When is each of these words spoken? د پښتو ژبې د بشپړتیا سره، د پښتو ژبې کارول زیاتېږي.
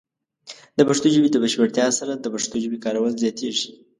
د 0.77 0.79
پښتو 0.89 1.07
ژبې 1.13 1.29
د 1.31 1.37
بشپړتیا 1.43 1.87
سره، 1.99 2.13
د 2.17 2.25
پښتو 2.33 2.55
ژبې 2.63 2.77
کارول 2.85 3.13
زیاتېږي. 3.23 3.67